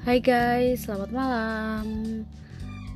Hai 0.00 0.16
guys, 0.16 0.88
selamat 0.88 1.12
malam. 1.12 1.84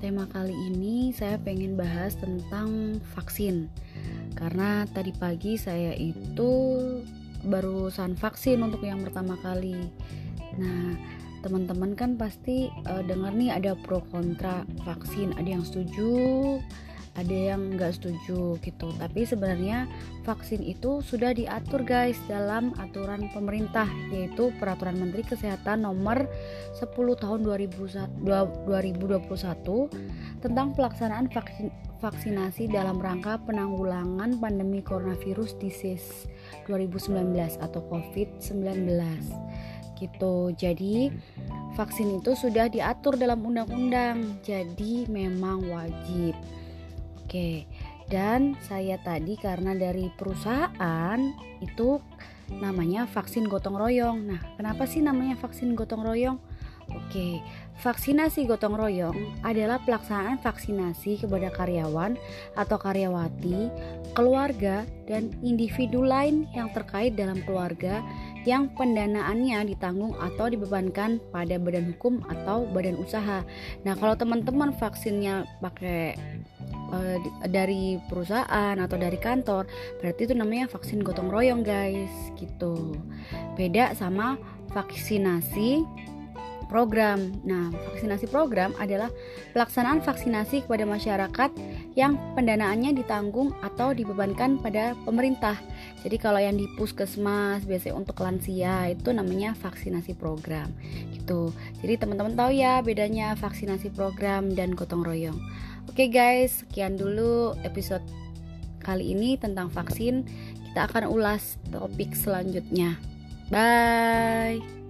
Tema 0.01 0.25
kali 0.25 0.57
ini 0.73 1.12
saya 1.12 1.37
pengen 1.37 1.77
bahas 1.77 2.17
tentang 2.17 2.96
vaksin. 3.12 3.69
Karena 4.33 4.89
tadi 4.89 5.12
pagi 5.12 5.61
saya 5.61 5.93
itu 5.93 6.80
barusan 7.45 8.17
vaksin 8.17 8.64
untuk 8.64 8.80
yang 8.89 9.05
pertama 9.05 9.37
kali. 9.45 9.93
Nah, 10.57 10.96
teman-teman 11.45 11.93
kan 11.93 12.17
pasti 12.17 12.73
uh, 12.89 13.05
dengar 13.05 13.36
nih 13.36 13.52
ada 13.52 13.77
pro 13.77 14.00
kontra 14.09 14.64
vaksin, 14.89 15.36
ada 15.36 15.61
yang 15.61 15.61
setuju, 15.61 16.57
ada 17.15 17.35
yang 17.55 17.79
nggak 17.79 17.95
setuju 17.95 18.59
gitu 18.59 18.91
tapi 18.99 19.23
sebenarnya 19.23 19.87
vaksin 20.27 20.62
itu 20.67 20.99
sudah 20.99 21.30
diatur 21.30 21.87
guys 21.87 22.19
dalam 22.27 22.75
aturan 22.83 23.30
pemerintah 23.30 23.87
yaitu 24.11 24.51
peraturan 24.59 24.98
menteri 24.98 25.23
kesehatan 25.23 25.87
nomor 25.87 26.27
10 26.79 26.91
tahun 26.95 27.41
2021 27.47 28.19
tentang 30.43 30.66
pelaksanaan 30.74 31.30
vaksin 31.30 31.71
vaksinasi 32.05 32.69
dalam 32.69 33.01
rangka 33.01 33.41
penanggulangan 33.49 34.37
pandemi 34.37 34.85
coronavirus 34.85 35.57
disease 35.57 36.29
2019 36.69 37.33
atau 37.65 37.80
COVID-19 37.88 38.93
gitu. 39.96 40.52
Jadi 40.52 41.09
vaksin 41.79 42.21
itu 42.21 42.37
sudah 42.37 42.69
diatur 42.69 43.16
dalam 43.16 43.41
undang-undang. 43.41 44.37
Jadi 44.45 45.09
memang 45.09 45.65
wajib. 45.65 46.37
Oke, 47.34 47.66
dan 48.15 48.55
saya 48.62 48.95
tadi 49.02 49.34
karena 49.34 49.74
dari 49.74 50.06
perusahaan 50.06 51.19
itu 51.59 51.98
namanya 52.62 53.10
vaksin 53.10 53.51
gotong 53.51 53.74
royong. 53.74 54.23
Nah, 54.30 54.38
kenapa 54.55 54.87
sih 54.87 55.02
namanya 55.02 55.35
vaksin 55.43 55.74
gotong 55.74 56.07
royong? 56.07 56.38
Oke, 56.95 57.43
vaksinasi 57.82 58.46
gotong 58.46 58.79
royong 58.79 59.43
adalah 59.43 59.82
pelaksanaan 59.82 60.38
vaksinasi 60.46 61.27
kepada 61.27 61.51
karyawan 61.51 62.15
atau 62.55 62.79
karyawati, 62.79 63.66
keluarga, 64.15 64.87
dan 65.10 65.34
individu 65.43 66.06
lain 66.06 66.47
yang 66.55 66.71
terkait 66.71 67.19
dalam 67.19 67.43
keluarga 67.43 67.99
yang 68.47 68.71
pendanaannya 68.78 69.75
ditanggung 69.75 70.15
atau 70.21 70.47
dibebankan 70.53 71.19
pada 71.32 71.59
badan 71.59 71.97
hukum 71.97 72.22
atau 72.31 72.69
badan 72.71 72.94
usaha. 73.00 73.43
Nah, 73.82 73.94
kalau 73.99 74.15
teman-teman 74.15 74.71
vaksinnya 74.77 75.49
pakai 75.65 76.15
uh, 76.93 77.16
dari 77.49 77.97
perusahaan 78.10 78.77
atau 78.77 78.97
dari 78.99 79.16
kantor 79.16 79.65
berarti 80.03 80.21
itu 80.28 80.34
namanya 80.37 80.69
vaksin 80.69 81.00
gotong 81.00 81.31
royong 81.32 81.62
guys 81.62 82.12
gitu. 82.37 82.99
Beda 83.54 83.94
sama 83.94 84.37
vaksinasi 84.75 85.87
program. 86.66 87.32
Nah, 87.47 87.70
vaksinasi 87.72 88.28
program 88.28 88.75
adalah 88.81 89.09
pelaksanaan 89.53 90.03
vaksinasi 90.03 90.66
kepada 90.66 90.84
masyarakat 90.84 91.50
yang 91.94 92.19
pendanaannya 92.34 92.97
ditanggung 92.97 93.54
atau 93.62 93.94
dibebankan 93.94 94.59
pada 94.59 94.98
pemerintah. 95.06 95.56
Jadi 96.03 96.16
kalau 96.21 96.43
yang 96.43 96.59
di 96.59 96.69
puskesmas 96.76 97.65
biasanya 97.65 97.94
untuk 97.97 98.21
lansia 98.21 98.91
itu 98.93 99.15
namanya 99.15 99.56
vaksinasi 99.56 100.19
program. 100.19 100.69
Gitu. 101.15 101.54
Jadi 101.81 101.94
teman-teman 101.97 102.34
tahu 102.37 102.50
ya 102.53 102.82
bedanya 102.84 103.32
vaksinasi 103.38 103.94
program 103.94 104.53
dan 104.53 104.76
gotong 104.76 105.06
royong. 105.06 105.38
Oke 105.88 106.10
guys, 106.10 106.66
sekian 106.66 106.99
dulu 106.99 107.54
episode 107.62 108.03
kali 108.84 109.16
ini 109.16 109.41
tentang 109.41 109.72
vaksin. 109.72 110.26
Kita 110.71 110.91
akan 110.91 111.09
ulas 111.09 111.56
topik 111.71 112.12
selanjutnya. 112.12 112.99
Bye. 113.49 114.84